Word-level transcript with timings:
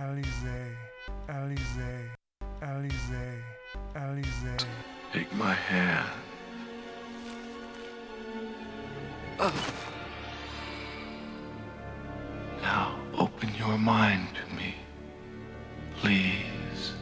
Alizé, 0.00 0.62
Alizé, 1.28 2.10
Alizé, 2.62 3.44
Alizé. 3.94 4.56
Take 5.12 5.30
my 5.34 5.52
hand. 5.52 6.08
Ah. 9.38 9.52
Now 12.62 12.96
open 13.18 13.50
your 13.58 13.76
mind 13.76 14.28
to 14.36 14.54
me, 14.56 14.74
please. 16.00 16.94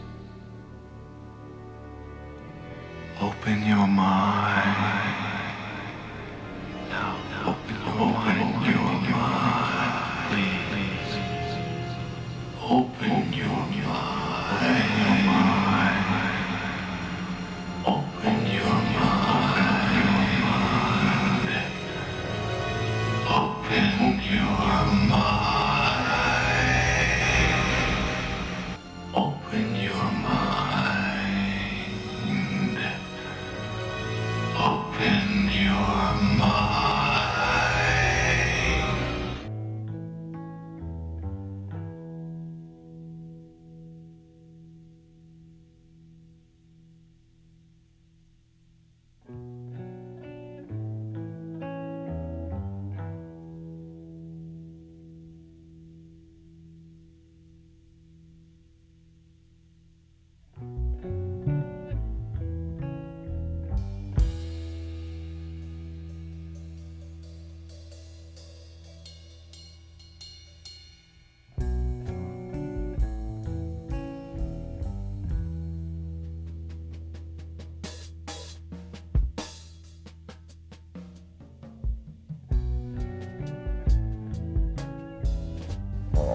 Open 3.20 3.64
your 3.64 3.86
mind. 3.86 4.97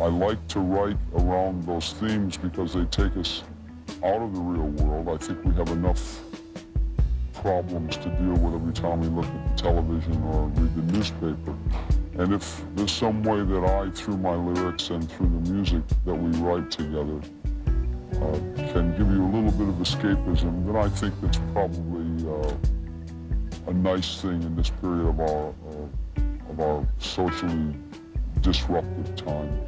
I 0.03 0.07
like 0.07 0.45
to 0.49 0.59
write 0.59 0.97
around 1.15 1.63
those 1.63 1.93
themes 1.93 2.35
because 2.35 2.73
they 2.73 2.83
take 2.83 3.15
us 3.15 3.41
out 4.03 4.21
of 4.21 4.33
the 4.33 4.41
real 4.41 4.67
world. 4.83 5.07
I 5.07 5.15
think 5.25 5.41
we 5.45 5.53
have 5.53 5.69
enough 5.69 6.19
problems 7.35 7.95
to 7.95 8.09
deal 8.09 8.33
with 8.33 8.53
every 8.53 8.73
time 8.73 8.99
we 8.99 9.07
look 9.07 9.25
at 9.25 9.55
the 9.55 9.63
television 9.63 10.21
or 10.23 10.47
read 10.47 10.75
the 10.75 10.91
newspaper. 10.91 11.55
And 12.15 12.33
if 12.33 12.65
there's 12.75 12.91
some 12.91 13.23
way 13.23 13.45
that 13.45 13.63
I, 13.63 13.91
through 13.91 14.17
my 14.17 14.35
lyrics 14.35 14.89
and 14.89 15.09
through 15.09 15.39
the 15.39 15.51
music 15.53 15.83
that 16.05 16.15
we 16.15 16.37
write 16.39 16.69
together, 16.69 17.21
uh, 18.15 18.39
can 18.73 18.91
give 18.97 19.09
you 19.09 19.23
a 19.23 19.31
little 19.33 19.51
bit 19.51 19.69
of 19.69 19.75
escapism, 19.75 20.65
then 20.65 20.75
I 20.75 20.89
think 20.89 21.13
that's 21.21 21.39
probably 21.53 22.29
uh, 22.29 22.53
a 23.67 23.73
nice 23.73 24.21
thing 24.21 24.43
in 24.43 24.53
this 24.57 24.69
period 24.69 25.07
of 25.07 25.21
our 25.21 25.47
uh, 25.47 26.51
of 26.51 26.59
our 26.59 26.85
socially 26.99 27.73
disruptive 28.41 29.15
time. 29.15 29.65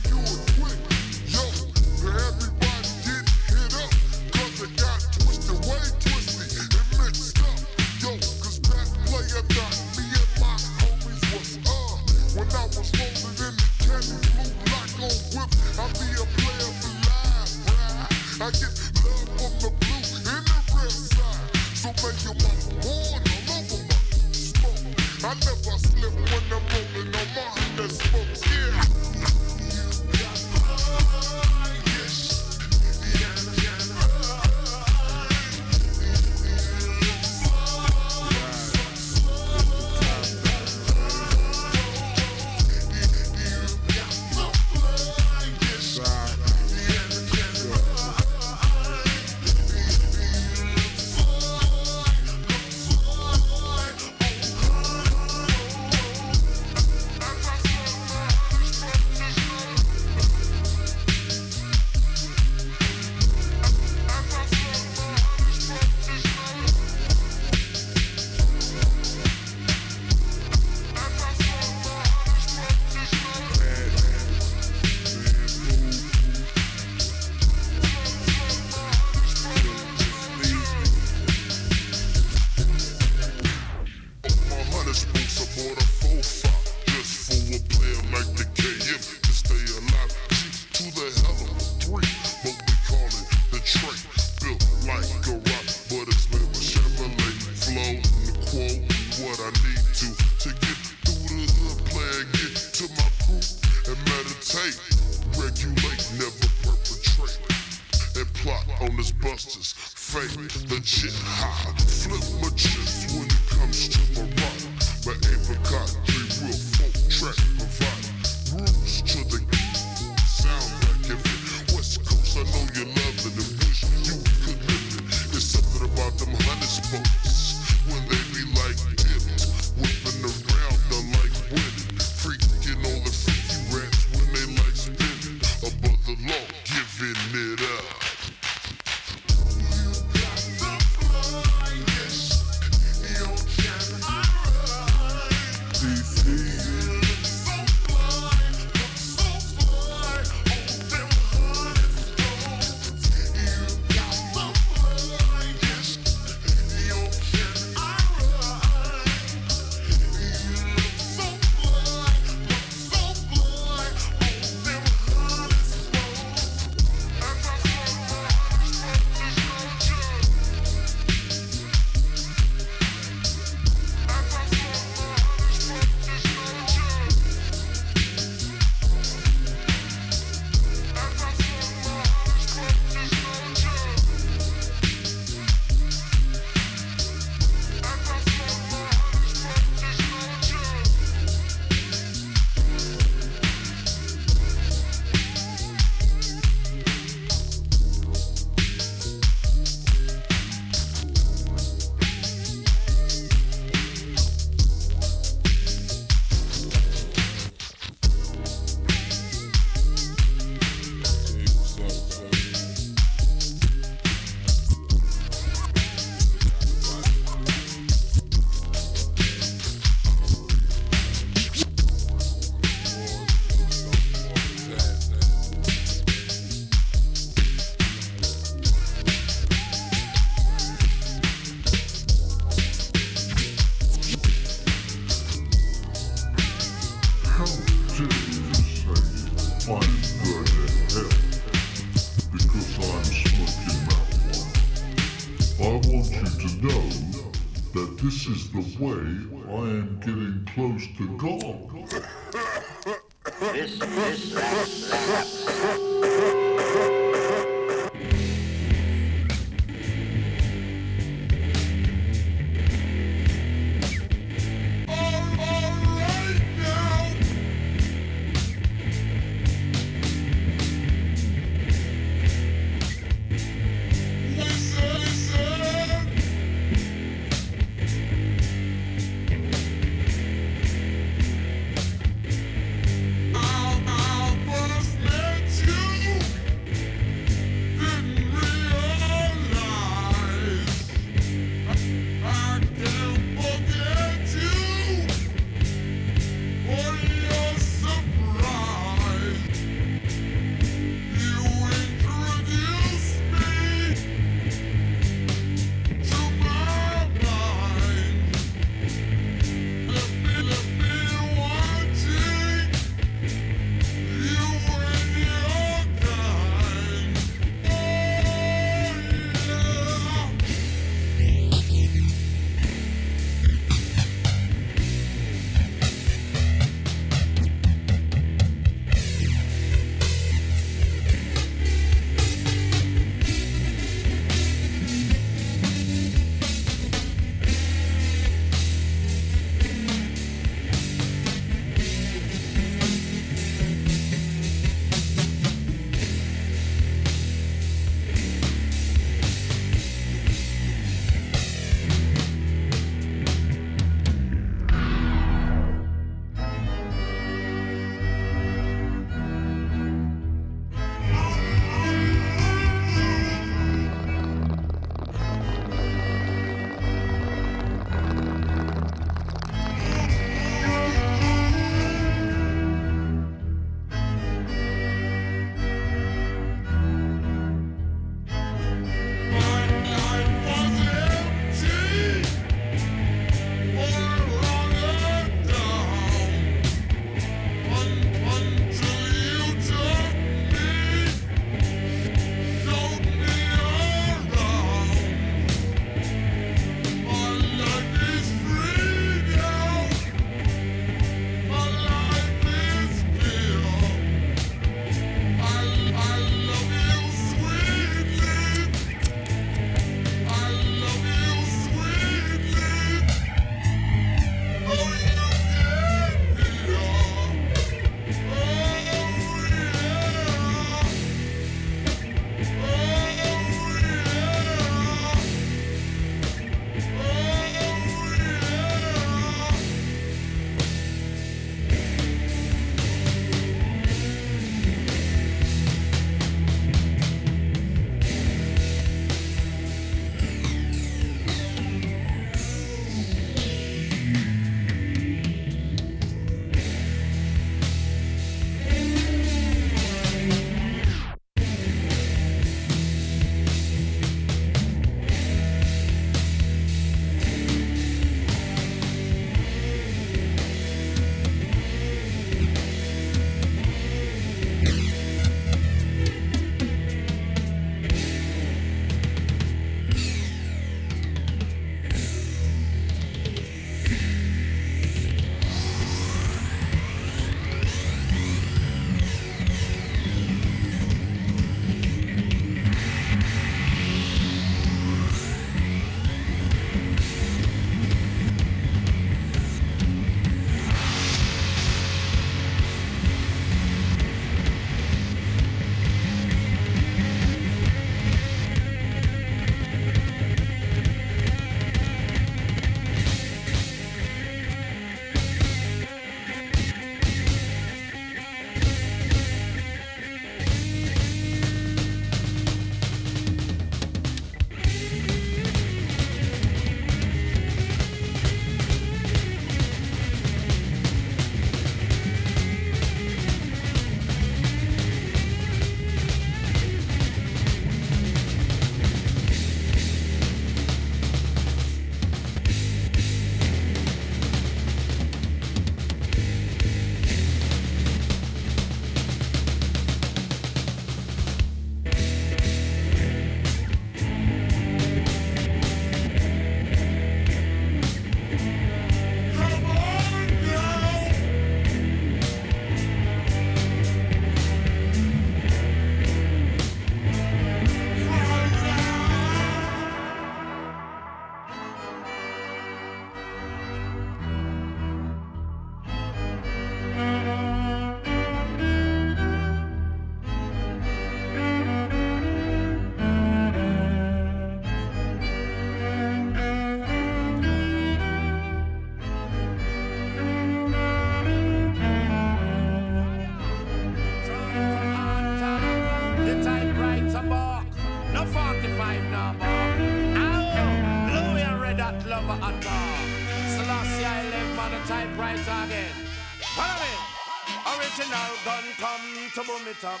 original 597.94 598.34
gun 598.44 598.64
come 598.78 599.30
to 599.34 599.42
boom 599.44 599.68
it 599.68 599.84
up. 599.84 600.00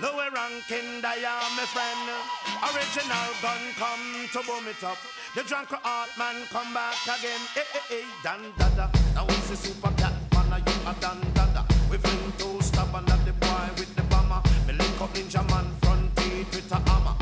Lower 0.00 0.30
ranking, 0.30 1.02
they 1.02 1.24
are 1.24 1.50
my 1.56 1.66
friend. 1.74 2.08
Original 2.70 3.28
gun 3.42 3.62
come 3.74 4.28
to 4.30 4.46
boom 4.46 4.68
it 4.68 4.84
up. 4.84 4.98
The 5.34 5.42
drunk 5.42 5.72
art 5.84 6.10
man 6.16 6.36
come 6.50 6.72
back 6.72 6.94
again. 7.02 7.40
Hey, 7.54 7.66
hey, 7.72 7.80
hey, 7.88 8.04
dan 8.22 8.40
dada. 8.58 8.90
Now 9.14 9.26
it's 9.26 9.50
the 9.50 9.56
super 9.56 9.90
cat 9.96 10.14
man, 10.34 10.52
are 10.52 10.58
you 10.60 10.86
a 10.86 10.94
dan 11.00 11.18
dada? 11.34 11.66
We 11.90 11.96
fling 11.96 12.32
to 12.38 12.62
stop 12.62 12.94
and 12.94 13.10
at 13.10 13.24
the 13.24 13.32
boy 13.32 13.66
with 13.76 13.92
the 13.96 14.02
bomber. 14.02 14.40
Me 14.68 14.74
link 14.74 15.00
up 15.00 15.12
Ninjaman 15.12 15.66
front 15.82 16.16
teeth 16.16 16.54
with 16.54 16.70
a 16.70 16.90
hammer. 16.90 17.21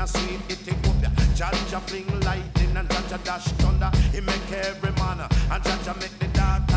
a 0.00 0.06
sweet 0.06 0.40
Ethiopia. 0.50 1.10
Jaja 1.36 1.80
fling 1.82 2.08
lightning 2.20 2.76
and 2.76 2.88
Jaja 2.88 3.22
dash 3.22 3.44
thunder. 3.60 3.90
He 4.12 4.20
make 4.20 4.52
every 4.52 4.92
man 4.92 5.20
uh, 5.20 5.28
and 5.52 5.62
Jaja 5.62 5.94
make 6.00 6.18
the 6.18 6.28
dark 6.28 6.69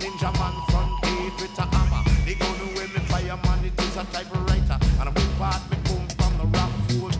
Ninjaman 0.00 0.54
front 0.70 0.92
page 1.02 1.36
with 1.42 1.58
a 1.58 1.66
hammer. 1.74 2.02
They 2.24 2.34
gonna 2.34 2.66
wear 2.74 2.88
fire 3.10 3.38
man 3.44 3.64
it 3.64 3.80
is 3.80 3.96
a 3.96 4.04
typewriter. 4.12 4.78
And 5.00 5.08
I 5.08 5.12
will 5.14 5.32
part 5.38 5.62
me 5.70 5.76
boom 5.84 6.06
from 6.18 6.32
the 6.38 6.58
rock 6.58 6.72
food 6.88 7.18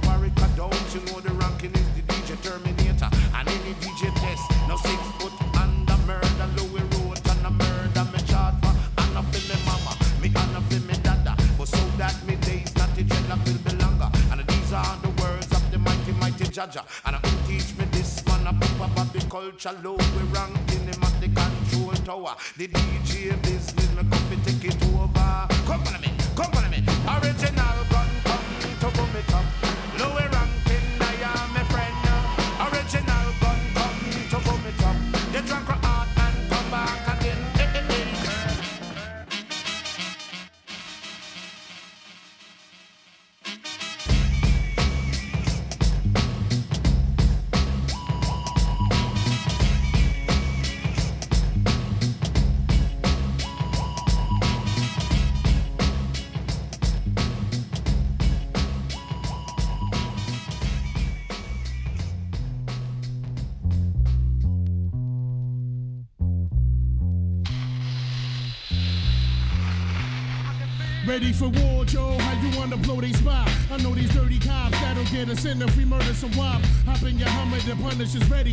don't 0.58 0.94
You 0.94 1.00
know 1.06 1.20
the 1.20 1.32
ranking 1.34 1.72
is 1.72 1.88
the 1.94 2.02
DJ 2.02 2.34
Terminator. 2.42 3.08
And 3.36 3.48
any 3.48 3.74
DJ 3.78 4.10
test, 4.18 4.42
no 4.66 4.76
six 4.76 5.00
foot 5.18 5.32
under 5.54 5.98
murder. 6.06 6.46
Louis 6.56 6.82
Road 6.94 7.20
and 7.30 7.46
a 7.46 7.50
murder, 7.50 8.04
me 8.12 8.20
chart 8.26 8.54
for 8.62 8.74
Anna 9.02 9.22
for 9.30 9.42
me 9.48 9.56
mama, 9.66 9.92
me 10.20 10.28
Anna 10.34 10.60
for 10.68 10.80
me 10.88 10.94
dada. 11.06 11.36
But 11.56 11.68
so 11.68 11.82
that 11.98 12.16
me 12.26 12.34
days 12.46 12.74
not 12.76 12.90
to 12.96 13.02
I 13.02 13.36
feel 13.44 13.58
be 13.66 13.72
longer. 13.82 14.10
And 14.32 14.40
these 14.48 14.72
are 14.72 14.96
the 15.04 15.10
words 15.22 15.50
of 15.52 15.62
the 15.70 15.78
mighty, 15.78 16.12
mighty 16.22 16.44
Jaja. 16.44 16.82
And 17.06 17.14
I 17.16 17.20
teach 17.46 17.70
me 17.78 17.84
this 17.92 18.26
man, 18.26 18.46
a 18.46 18.52
pop 18.78 18.98
up 18.98 19.12
the 19.12 19.20
culture 19.30 19.76
low. 19.84 19.97
The 22.56 22.68
DJ 22.68 23.07
sin 75.38 75.62
if 75.62 75.76
we 75.76 75.84
murder 75.84 76.14
some 76.14 76.36
wop. 76.36 76.60
Hop 76.86 77.02
in 77.02 77.16
your 77.16 77.28
Hummer, 77.28 77.58
the 77.60 77.76
Punisher's 77.76 78.28
ready 78.28 78.52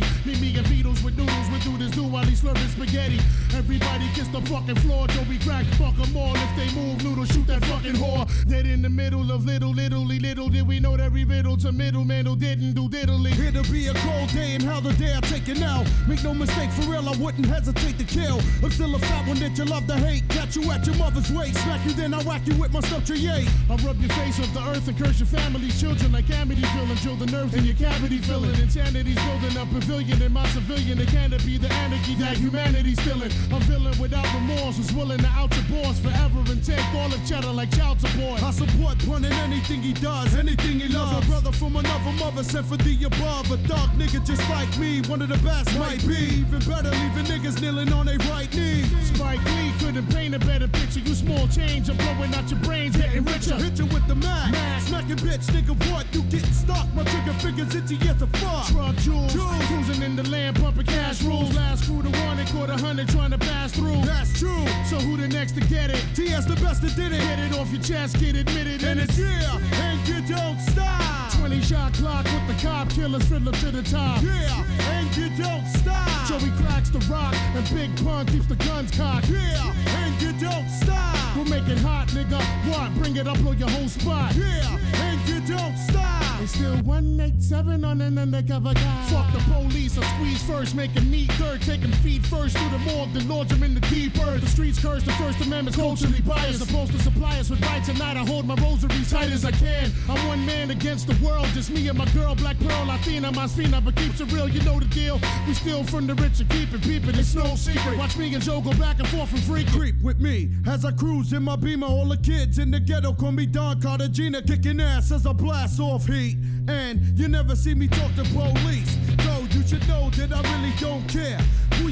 slurping 2.32 2.68
spaghetti. 2.68 3.20
Everybody 3.54 4.08
kiss 4.14 4.28
the 4.28 4.40
fucking 4.42 4.76
floor, 4.76 5.06
Joey 5.08 5.38
Crack, 5.38 5.64
fuck 5.78 5.94
'em 5.98 6.16
all. 6.16 6.34
If 6.34 6.56
they 6.56 6.68
move, 6.74 7.02
noodle, 7.02 7.24
shoot 7.24 7.46
that 7.46 7.64
fucking 7.64 7.94
whore. 7.94 8.26
Dead 8.46 8.66
in 8.66 8.82
the 8.82 8.90
middle 8.90 9.30
of 9.32 9.44
little, 9.44 9.72
littly, 9.72 10.18
little 10.18 10.48
did 10.48 10.66
we 10.66 10.80
know 10.80 10.96
that 10.96 11.12
we 11.12 11.24
riddle 11.24 11.56
to 11.58 11.72
middleman 11.72 12.26
who 12.26 12.36
didn't 12.36 12.74
do 12.74 12.88
diddly. 12.88 13.34
To 13.46 13.62
be 13.72 13.86
a 13.86 13.94
cold 13.94 14.28
day 14.32 14.54
and 14.56 14.62
how 14.62 14.80
the 14.80 14.92
day 14.94 15.14
I 15.16 15.20
take 15.20 15.48
it 15.48 15.58
now. 15.58 15.84
Make 16.06 16.22
no 16.24 16.34
mistake, 16.34 16.70
for 16.72 16.90
real, 16.90 17.08
I 17.08 17.16
wouldn't 17.16 17.46
hesitate 17.46 17.96
to 17.98 18.04
kill. 18.04 18.40
I'm 18.62 18.70
still 18.70 18.94
a 18.94 18.98
fat 18.98 19.26
one 19.26 19.38
that 19.38 19.56
you 19.56 19.64
love 19.64 19.86
to 19.86 19.94
hate. 19.94 20.28
Catch 20.28 20.56
you 20.56 20.70
at 20.72 20.84
your 20.84 20.96
mother's 20.96 21.30
waist, 21.30 21.62
smack 21.62 21.80
you, 21.86 21.92
then 21.92 22.12
I 22.12 22.22
whack 22.24 22.42
you 22.44 22.54
with 22.56 22.72
my 22.72 22.80
stuff 22.80 23.04
to 23.06 23.16
yay. 23.16 23.46
I 23.70 23.76
rub 23.76 23.98
your 24.00 24.10
face 24.10 24.38
off 24.40 24.52
the 24.52 24.60
earth 24.68 24.88
and 24.88 24.98
curse 24.98 25.20
your 25.20 25.28
family's 25.28 25.80
children 25.80 26.12
like 26.12 26.26
Amityville 26.26 26.90
and 26.90 27.00
drill 27.00 27.16
the 27.16 27.26
nerves 27.26 27.54
in 27.54 27.64
your 27.64 27.76
cavity 27.76 28.18
filling. 28.18 28.54
Insanity's 28.60 29.14
building 29.14 29.56
a 29.56 29.64
pavilion 29.66 30.20
in 30.20 30.32
my 30.32 30.46
civilian. 30.48 30.98
It 30.98 31.08
can't 31.08 31.32
be 31.46 31.56
the 31.56 31.72
anarchy 31.72 32.15
that 32.18 32.36
humanity's 32.36 33.00
feeling. 33.00 33.30
A 33.52 33.58
villain 33.60 33.98
without 33.98 34.26
remorse 34.34 34.76
who's 34.76 34.92
willing 34.92 35.18
to 35.18 35.28
out 35.28 35.54
your 35.54 35.82
boss 35.82 35.98
forever 36.00 36.40
and 36.50 36.64
take 36.64 36.84
all 36.94 37.08
the 37.08 37.20
cheddar 37.28 37.52
like 37.52 37.70
child 37.76 38.00
support. 38.00 38.42
I 38.42 38.50
support 38.50 38.98
Pun 39.06 39.24
in 39.24 39.32
anything 39.44 39.82
he 39.82 39.92
does, 39.92 40.34
anything 40.34 40.80
he 40.80 40.88
loves. 40.88 41.26
A 41.26 41.30
brother 41.30 41.52
from 41.52 41.76
another 41.76 42.12
mother 42.18 42.42
sent 42.42 42.66
for 42.66 42.76
the 42.76 43.04
above. 43.04 43.50
A 43.50 43.56
dark 43.68 43.90
nigga 43.92 44.24
just 44.24 44.48
like 44.50 44.70
me, 44.78 45.02
one 45.08 45.22
of 45.22 45.28
the 45.28 45.38
best 45.38 45.76
might 45.78 46.00
be. 46.06 46.42
Even 46.42 46.60
better, 46.60 46.90
leaving 46.90 47.26
niggas 47.26 47.60
kneeling 47.60 47.92
on 47.92 48.06
their 48.06 48.18
right 48.30 48.52
knee. 48.54 48.82
Spike 49.14 49.44
Lee 49.44 49.72
couldn't 49.78 50.06
paint 50.12 50.34
a 50.34 50.38
better 50.38 50.68
picture. 50.68 51.00
You 51.00 51.14
small 51.14 51.46
change, 51.48 51.88
I'm 51.90 51.96
blowing 51.96 52.34
out 52.34 52.50
your 52.50 52.60
brains, 52.60 52.96
getting 52.96 53.24
richer. 53.24 53.56
Hit 53.56 53.78
you 53.78 53.86
with 53.86 54.06
the 54.08 54.14
mag, 54.14 54.54
smacking 54.82 55.16
bitch, 55.16 55.46
nigga. 55.52 55.74
What? 55.92 56.06
You 56.14 56.22
getting 56.22 56.52
stuck? 56.52 56.86
My 56.94 57.04
trigger 57.04 57.34
fingers 57.34 57.74
itchy 57.74 57.96
as 58.08 58.22
a 58.22 58.26
fuck. 58.38 58.66
Truck 58.66 58.96
jewels, 58.96 59.32
cruising 59.68 60.02
in 60.02 60.16
the 60.16 60.24
land, 60.30 60.56
pumping 60.56 60.86
cash 60.86 61.22
rules. 61.22 61.54
Last 61.54 61.84
crew 61.84 62.05
to 62.10 62.20
one 62.20 62.38
and 62.38 62.48
caught 62.48 62.70
a 62.70 62.76
hundred 62.76 63.08
trying 63.08 63.30
to 63.30 63.38
pass 63.38 63.72
through. 63.72 64.00
That's 64.02 64.38
true. 64.38 64.66
So 64.88 64.96
who 64.96 65.16
the 65.16 65.28
next 65.28 65.52
to 65.52 65.60
get 65.60 65.90
it? 65.90 66.04
TS 66.14 66.46
the 66.46 66.56
best 66.56 66.82
that 66.82 66.94
did 66.96 67.12
it. 67.12 67.20
Get 67.20 67.38
it 67.38 67.58
off 67.58 67.70
your 67.72 67.82
chest, 67.82 68.18
get 68.20 68.36
admitted, 68.36 68.84
and 68.84 69.00
it's 69.00 69.18
yeah, 69.18 69.58
and 69.58 70.08
you 70.08 70.34
don't 70.34 70.60
stop. 70.60 71.25
20 71.46 71.62
shot 71.62 71.92
Glock 71.92 72.24
with 72.24 72.56
the 72.56 72.60
cop 72.60 72.90
killers, 72.90 73.24
fiddler 73.28 73.52
to 73.52 73.70
the 73.70 73.82
top. 73.82 74.20
Yeah, 74.20 74.64
and 74.90 75.16
you 75.16 75.28
don't 75.40 75.64
stop. 75.68 76.26
Joey 76.26 76.50
Crack's 76.60 76.90
the 76.90 76.98
rock, 77.08 77.36
and 77.54 77.64
Big 77.72 78.04
Pun 78.04 78.26
keeps 78.26 78.46
the 78.46 78.56
guns 78.56 78.90
cocked. 78.90 79.28
Yeah, 79.28 79.72
and 79.86 80.20
you 80.20 80.32
don't 80.32 80.68
stop. 80.68 81.36
We'll 81.36 81.44
make 81.44 81.68
it 81.68 81.78
hot, 81.78 82.08
nigga. 82.08 82.42
What? 82.68 82.92
Bring 82.96 83.14
it 83.14 83.28
up, 83.28 83.38
blow 83.38 83.52
your 83.52 83.70
whole 83.70 83.86
spot. 83.86 84.34
Yeah, 84.34 84.76
and 84.94 85.28
you 85.28 85.40
don't 85.54 85.76
stop. 85.78 86.16
It's 86.40 86.54
still 86.54 86.76
187 86.82 87.84
on 87.84 88.00
an 88.00 88.18
undercover 88.18 88.74
guy. 88.74 89.06
Fuck 89.10 89.32
the 89.32 89.38
police, 89.52 89.98
I 89.98 90.04
squeeze 90.14 90.42
first, 90.42 90.74
make 90.74 90.94
a 90.96 91.00
neat 91.00 91.30
third, 91.32 91.62
take 91.62 91.80
him 91.80 91.92
feet 91.92 92.24
first 92.26 92.56
through 92.56 92.70
the 92.70 92.78
morgue, 92.78 93.12
then 93.12 93.28
launch 93.28 93.50
him 93.50 93.62
in 93.62 93.74
the 93.74 93.80
deep 93.88 94.18
earth. 94.26 94.42
The 94.42 94.48
streets 94.48 94.80
curse, 94.80 95.02
the 95.02 95.12
First 95.12 95.40
Amendment's 95.40 95.76
culturally 95.76 96.20
biased. 96.20 96.58
Supposed 96.64 96.92
to 96.92 96.98
supply 97.00 97.38
us 97.38 97.50
with 97.50 97.60
right 97.62 97.82
tonight. 97.84 98.16
I 98.16 98.24
hold 98.24 98.46
my 98.46 98.54
rosary 98.56 99.02
tight 99.08 99.30
as 99.30 99.44
I 99.44 99.50
can. 99.50 99.90
I'm 100.08 100.26
one 100.28 100.44
man 100.46 100.70
against 100.70 101.06
the 101.06 101.14
world, 101.24 101.35
just 101.54 101.70
me 101.70 101.88
and 101.88 101.98
my 101.98 102.04
girl, 102.06 102.34
Black 102.34 102.58
Pearl, 102.60 102.86
Latina, 102.86 103.32
my 103.32 103.46
spina, 103.46 103.80
but 103.80 103.96
keeps 103.96 104.20
it 104.20 104.30
real, 104.32 104.48
you 104.48 104.62
know 104.62 104.78
the 104.78 104.86
deal. 104.86 105.20
We 105.46 105.54
steal 105.54 105.84
from 105.84 106.06
the 106.06 106.14
rich 106.14 106.40
and 106.40 106.48
keep 106.50 106.72
it 106.72 106.82
peeping, 106.82 107.14
it's 107.14 107.34
no 107.34 107.54
secret. 107.54 107.98
Watch 107.98 108.16
me 108.16 108.34
and 108.34 108.42
Joe 108.42 108.60
go 108.60 108.72
back 108.74 108.98
and 108.98 109.08
forth 109.08 109.32
and 109.32 109.42
freak. 109.42 109.66
Creep 109.72 110.00
with 110.02 110.20
me 110.20 110.50
as 110.66 110.84
I 110.84 110.92
cruise 110.92 111.32
in 111.32 111.42
my 111.42 111.56
beamer. 111.56 111.86
All 111.86 112.06
the 112.06 112.16
kids 112.16 112.58
in 112.58 112.70
the 112.70 112.80
ghetto 112.80 113.12
call 113.12 113.32
me 113.32 113.46
Don 113.46 113.80
Cartagena, 113.80 114.42
kicking 114.42 114.80
ass 114.80 115.10
as 115.12 115.26
I 115.26 115.32
blast 115.32 115.80
off 115.80 116.06
heat. 116.06 116.36
And 116.68 117.00
you 117.18 117.28
never 117.28 117.56
see 117.56 117.74
me 117.74 117.88
talk 117.88 118.14
to 118.16 118.24
police. 118.24 118.96
So 119.24 119.46
you 119.50 119.66
should 119.66 119.86
know 119.88 120.10
that 120.10 120.32
I 120.32 120.40
really 120.42 120.74
don't 120.78 121.06
care. 121.08 121.40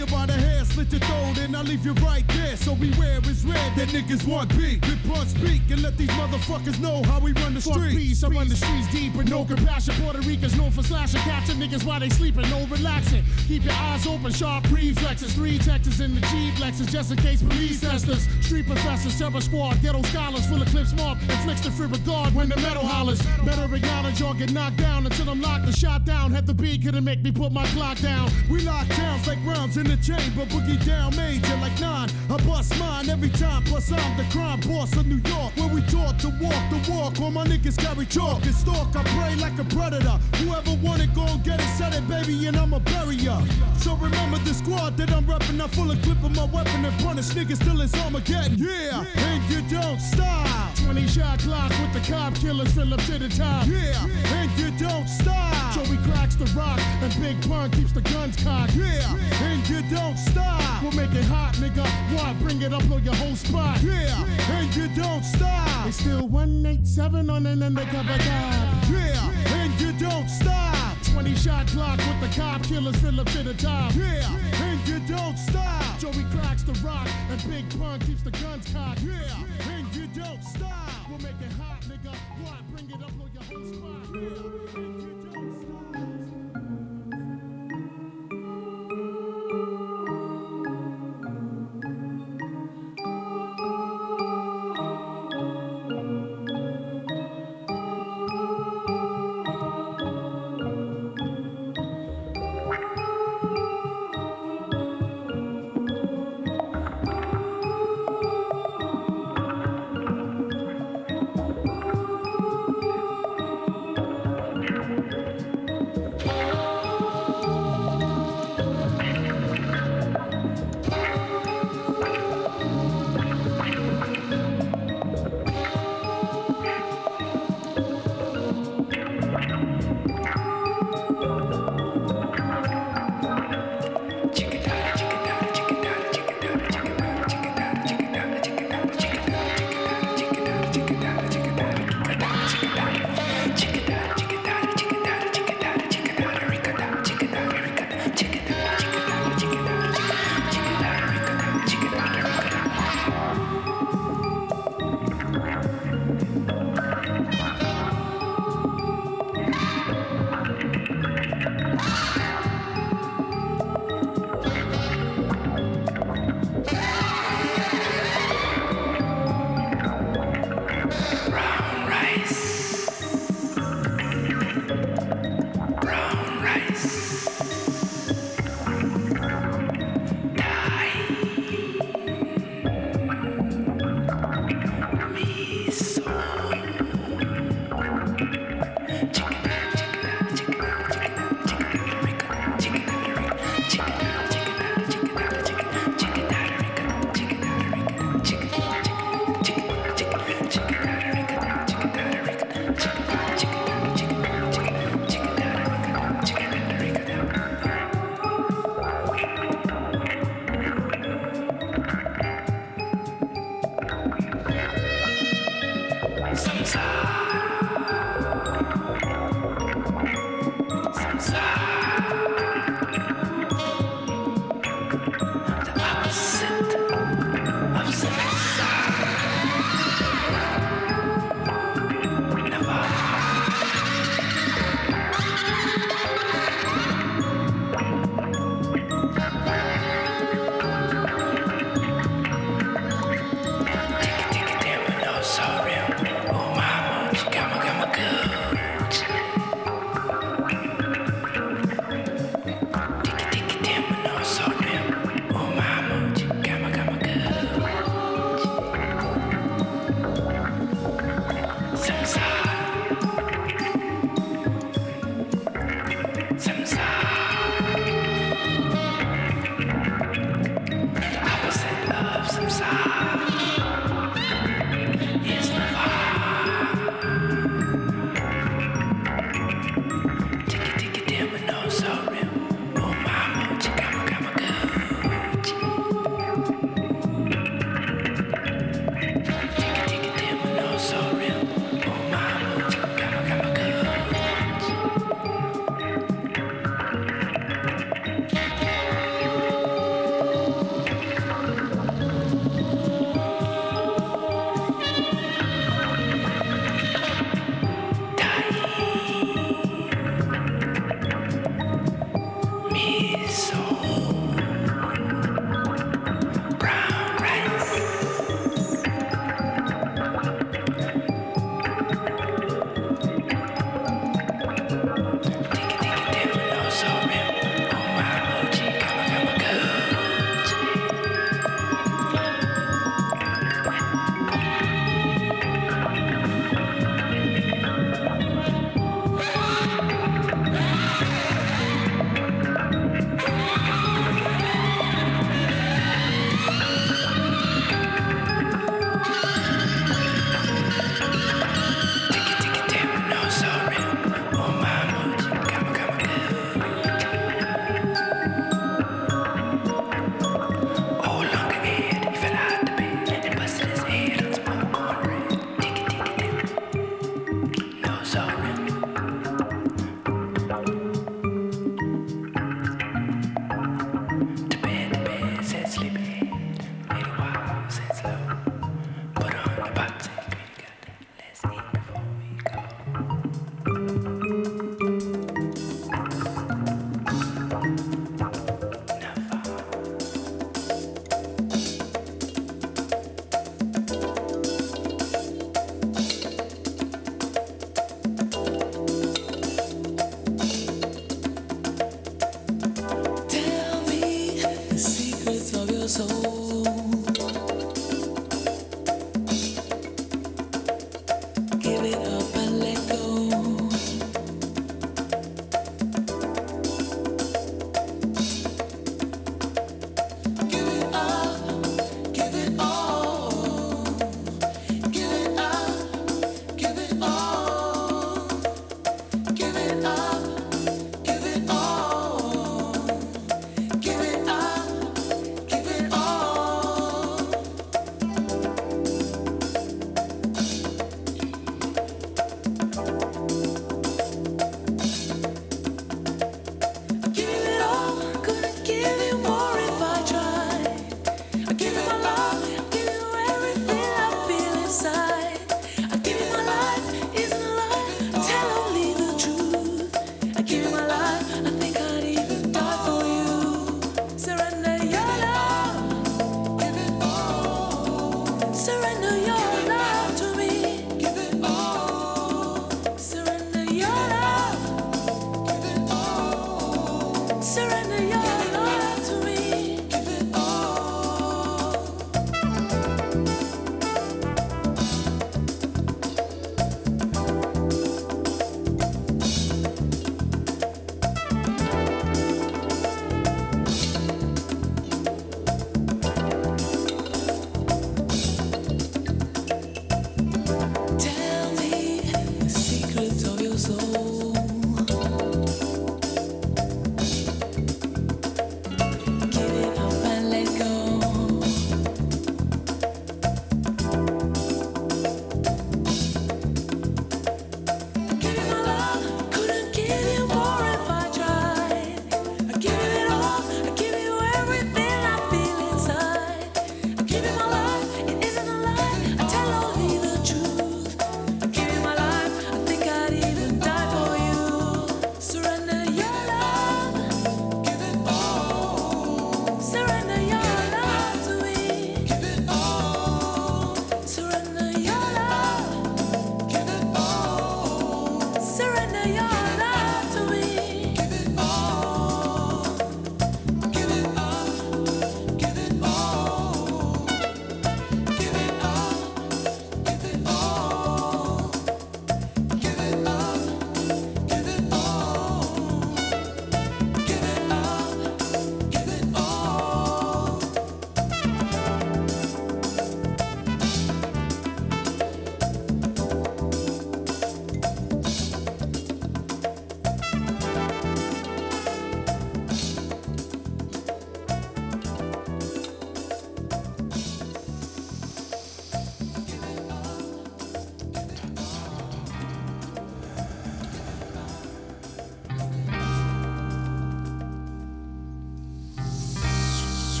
You 0.00 0.06
by 0.06 0.24
the 0.24 0.32
hair, 0.32 0.64
slit 0.64 0.90
your 0.92 1.00
throat, 1.00 1.36
and 1.44 1.54
I 1.54 1.60
leave 1.60 1.84
you 1.84 1.92
right 2.00 2.26
there. 2.28 2.56
So 2.56 2.74
beware, 2.74 3.18
it's 3.18 3.44
red 3.44 3.76
that 3.76 3.88
niggas 3.88 4.26
want 4.26 4.48
beat. 4.56 4.80
Big 4.80 4.96
Pun 5.04 5.26
speak 5.26 5.60
and 5.68 5.82
let 5.82 5.98
these 5.98 6.08
motherfuckers 6.16 6.80
know 6.80 7.02
how 7.02 7.20
we 7.20 7.32
run 7.32 7.52
the 7.52 7.60
Fuck 7.60 7.74
streets. 7.74 7.94
peace, 7.94 8.24
I 8.24 8.28
run 8.28 8.48
the 8.48 8.56
streets 8.56 8.90
deep 8.90 9.14
with 9.14 9.28
no 9.28 9.44
compassion. 9.44 9.92
Puerto 10.00 10.20
Ricans 10.20 10.56
known 10.56 10.70
for 10.70 10.82
slashing, 10.82 11.20
catching 11.20 11.56
niggas 11.56 11.84
while 11.84 12.00
they 12.00 12.08
sleeping, 12.08 12.48
no 12.48 12.64
relaxing. 12.68 13.22
Keep 13.46 13.64
your 13.64 13.74
eyes 13.74 14.06
open, 14.06 14.32
sharp 14.32 14.64
reflexes. 14.72 15.34
Three 15.34 15.58
Texas 15.58 16.00
in 16.00 16.14
the 16.14 16.22
Jeep 16.32 16.54
Lexus, 16.54 16.90
just 16.90 17.10
in 17.10 17.18
case 17.18 17.42
police 17.42 17.82
test 17.82 18.08
us. 18.08 18.26
Street 18.40 18.66
professors, 18.66 19.18
terror 19.18 19.42
squad, 19.42 19.82
ghetto 19.82 20.00
scholars, 20.04 20.46
full 20.46 20.62
of 20.62 20.68
clips 20.68 20.94
marked, 20.94 21.20
inflicts 21.24 21.60
the 21.60 21.70
free 21.70 21.88
regard 21.88 22.34
when 22.34 22.48
the 22.48 22.56
metal 22.56 22.86
hollers. 22.86 23.20
Better 23.44 23.68
acknowledge 23.74 24.22
or 24.22 24.32
get 24.32 24.50
knocked 24.50 24.78
down 24.78 25.04
until 25.04 25.28
I'm 25.28 25.42
locked 25.42 25.66
and 25.66 25.76
shot 25.76 26.06
down. 26.06 26.30
Had 26.30 26.46
the 26.46 26.54
beat 26.54 26.84
couldn't 26.84 27.04
make 27.04 27.20
me 27.20 27.30
put 27.32 27.52
my 27.52 27.66
Glock 27.76 28.00
down. 28.00 28.30
We 28.50 28.62
lock 28.62 28.88
down, 28.88 29.20
like 29.26 29.38
rounds 29.44 29.76
in 29.76 29.89
the 29.90 29.96
chamber, 29.96 30.46
boogie 30.46 30.78
down 30.86 31.14
major 31.16 31.56
like 31.56 31.78
nine. 31.80 32.08
I 32.30 32.36
bust 32.46 32.78
mine 32.78 33.08
every 33.08 33.30
time, 33.30 33.64
plus 33.64 33.90
I'm 33.90 34.16
the 34.16 34.24
crime 34.30 34.60
boss 34.60 34.94
of 34.96 35.06
New 35.06 35.20
York. 35.28 35.50
Where 35.56 35.68
we 35.68 35.82
taught 35.82 36.18
to 36.20 36.28
walk 36.40 36.62
the 36.70 36.80
walk, 36.92 37.20
all 37.20 37.32
my 37.32 37.44
niggas 37.44 37.76
carry 37.76 38.06
chalk 38.06 38.44
and 38.44 38.54
stalk. 38.54 38.94
I 38.94 39.02
pray 39.02 39.34
like 39.36 39.58
a 39.58 39.64
predator. 39.64 40.16
Whoever 40.38 40.74
want 40.76 41.02
it, 41.02 41.12
go 41.12 41.26
get 41.42 41.60
it, 41.60 41.70
set 41.76 41.92
it, 41.94 42.06
baby, 42.06 42.46
and 42.46 42.56
I'ma 42.56 42.78
bury 42.78 43.16
ya. 43.16 43.42
So 43.78 43.96
remember 43.96 44.38
the 44.38 44.54
squad 44.54 44.96
that 44.98 45.10
I'm 45.10 45.24
reppin', 45.24 45.60
I'm 45.60 45.68
full 45.70 45.90
of 45.90 46.00
clip 46.02 46.22
of 46.22 46.36
my 46.36 46.44
weapon 46.44 46.84
and 46.84 46.96
punish 47.02 47.30
niggas 47.30 47.58
till 47.64 47.80
it's 47.80 47.94
Armageddon. 48.04 48.58
Yeah, 48.58 49.04
and 49.16 49.42
you 49.50 49.60
don't 49.68 50.00
stop. 50.00 50.76
20 50.76 51.06
shot 51.08 51.38
Glock 51.40 51.70
with 51.80 51.92
the 51.92 52.12
cop 52.12 52.34
killers, 52.36 52.72
fill 52.72 52.94
up 52.94 53.00
to 53.02 53.18
the 53.18 53.28
top. 53.28 53.66
Yeah, 53.66 54.06
and 54.38 54.50
you 54.58 54.70
don't 54.72 55.08
stop. 55.08 55.74
Joey 55.74 55.96
Crack's 55.98 56.36
the 56.36 56.46
rock, 56.56 56.80
and 57.02 57.12
Big 57.20 57.40
Pun 57.48 57.70
keeps 57.70 57.92
the 57.92 58.02
guns 58.02 58.36
cocked. 58.42 58.74
Yeah, 58.74 59.16
and 59.42 59.68
you 59.68 59.79
don't 59.88 60.18
stop. 60.18 60.82
We'll 60.82 60.92
make 60.92 61.12
it 61.12 61.24
hot, 61.24 61.54
nigga. 61.54 61.86
Why 62.16 62.34
Bring 62.40 62.62
it 62.62 62.72
up, 62.72 62.82
blow 62.86 62.96
your 62.96 63.14
whole 63.14 63.36
spot. 63.36 63.82
Yeah, 63.82 64.24
and 64.50 64.74
you 64.74 64.88
don't 64.88 65.22
stop. 65.22 65.86
It's 65.86 65.98
still 65.98 66.26
187 66.26 67.30
on 67.30 67.46
an 67.46 67.62
undercover 67.62 68.18
guy. 68.18 68.82
Yeah, 68.90 69.54
and 69.56 69.80
you 69.80 69.92
don't 69.92 70.28
stop. 70.28 70.96
20 71.04 71.34
shot 71.34 71.66
Glock 71.68 71.98
with 71.98 72.20
the 72.20 72.40
cop 72.40 72.62
killers, 72.62 72.96
fill 72.96 73.20
up 73.20 73.26
to 73.28 73.42
the 73.42 73.54
top. 73.54 73.94
Yeah, 73.94 74.26
and 74.62 74.88
you 74.88 75.00
don't 75.00 75.38
stop. 75.38 75.98
Joey 75.98 76.24
Crack's 76.32 76.62
the 76.62 76.72
rock, 76.84 77.08
and 77.30 77.40
Big 77.48 77.78
Pun 77.78 78.00
keeps 78.00 78.22
the 78.22 78.30
guns 78.30 78.66
cocked. 78.72 79.02
Yeah, 79.02 79.70
and 79.70 79.94
you 79.94 80.06
don't 80.08 80.42
stop. 80.42 80.90
We'll 81.08 81.18
make 81.18 81.40
it 81.40 81.52
hot, 81.60 81.82
nigga. 81.82 82.14
What? 82.42 82.58
Bring 82.70 82.90
it 82.90 83.02
up, 83.02 83.12
blow 83.12 83.28
your 83.34 83.42
whole 83.44 83.72
spot. 83.74 84.08
Yeah, 84.14 84.80
and 84.80 85.02
you 85.02 85.30
don't 85.32 86.40
stop. 86.40 86.49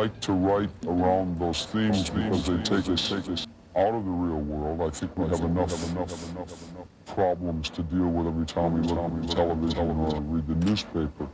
Like 0.00 0.20
to 0.20 0.32
write 0.32 0.70
around 0.86 1.38
those 1.38 1.66
themes 1.66 2.08
because 2.08 2.46
they 2.46 2.56
take 2.62 2.88
us, 2.88 3.12
out 3.76 3.94
of 3.94 4.04
the 4.04 4.10
real 4.10 4.40
world. 4.40 4.80
I 4.80 4.90
think 4.90 5.16
we 5.16 5.28
have 5.28 5.40
enough, 5.40 5.72
problems 7.06 7.68
to 7.70 7.82
deal 7.82 8.08
with 8.08 8.26
every 8.26 8.46
time 8.46 8.72
we 8.74 8.80
look 8.80 9.28
the 9.28 9.34
television 9.34 9.90
or 9.90 10.20
read 10.22 10.46
the 10.48 10.66
newspaper. 10.66 11.28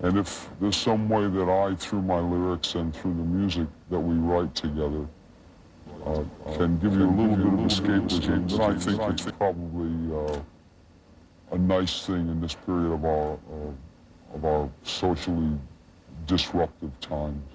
And 0.00 0.18
if 0.18 0.50
there's 0.60 0.76
some 0.76 1.08
way 1.08 1.26
that 1.26 1.48
I, 1.48 1.74
through 1.76 2.02
my 2.02 2.20
lyrics 2.20 2.74
and 2.74 2.94
through 2.94 3.14
the 3.14 3.28
music 3.38 3.66
that 3.90 3.98
we 3.98 4.16
write 4.16 4.54
together, 4.54 5.06
uh, 6.04 6.22
can 6.56 6.78
give 6.80 6.94
you 6.94 7.08
a 7.08 7.14
little 7.18 7.36
bit 7.36 7.46
of 7.46 7.60
escapism, 7.70 8.50
then 8.50 8.60
I 8.60 8.78
think 8.78 9.00
it's 9.10 9.30
probably 9.32 9.94
uh, 10.14 10.40
a 11.52 11.58
nice 11.58 12.04
thing 12.06 12.28
in 12.28 12.40
this 12.40 12.54
period 12.54 12.92
of 12.92 13.04
our 13.04 13.32
uh, 13.32 14.34
of 14.34 14.44
our 14.44 14.70
socially 14.82 15.56
disruptive 16.26 16.98
times. 17.00 17.51